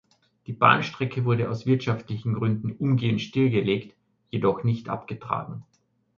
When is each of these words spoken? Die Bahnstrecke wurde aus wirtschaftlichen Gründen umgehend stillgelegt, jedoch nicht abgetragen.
Die 0.47 0.53
Bahnstrecke 0.53 1.25
wurde 1.25 1.47
aus 1.47 1.67
wirtschaftlichen 1.67 2.33
Gründen 2.33 2.71
umgehend 2.71 3.21
stillgelegt, 3.21 3.95
jedoch 4.31 4.63
nicht 4.63 4.89
abgetragen. 4.89 5.63